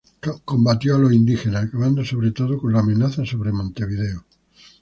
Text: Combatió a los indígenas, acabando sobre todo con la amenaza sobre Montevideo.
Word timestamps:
Combatió 0.45 0.95
a 0.95 0.97
los 0.97 1.13
indígenas, 1.13 1.65
acabando 1.65 2.03
sobre 2.03 2.31
todo 2.31 2.57
con 2.57 2.73
la 2.73 2.79
amenaza 2.79 3.23
sobre 3.23 3.51
Montevideo. 3.51 4.25